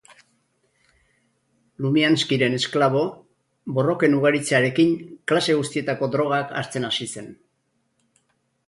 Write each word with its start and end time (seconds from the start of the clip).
Lumianskyren 1.85 2.57
esklabo, 2.59 3.03
borroken 3.77 4.17
ugaritzearekin, 4.23 4.97
klase 5.33 5.59
guztietako 5.61 6.13
drogak 6.19 6.59
hartzen 6.63 6.91
hasi 6.91 7.11
zen. 7.17 7.35